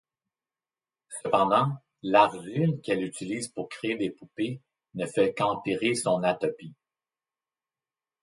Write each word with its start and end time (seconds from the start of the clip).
Cependant, 1.21 1.77
l'argile 2.01 2.79
qu'elle 2.81 3.03
utilise 3.03 3.49
pour 3.49 3.69
créer 3.69 3.95
des 3.97 4.09
poupées 4.09 4.59
ne 4.95 5.05
fait 5.05 5.35
qu'empirer 5.35 5.93
son 5.93 6.23
atopie. 6.23 6.73